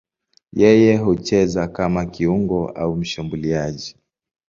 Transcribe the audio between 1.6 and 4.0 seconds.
kama kiungo au mshambuliaji.